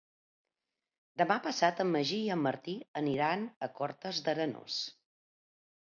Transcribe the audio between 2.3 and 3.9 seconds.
en Martí aniran a